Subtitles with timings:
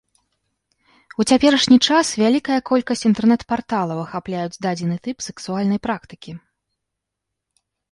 [1.23, 6.31] У цяперашні час вялікая колькасць інтэрнэт-парталаў ахапляюць дадзены тып сэксуальнай практыкі.